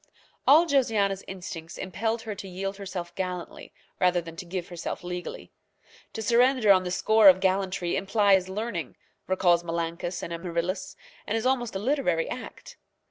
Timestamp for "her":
2.23-2.33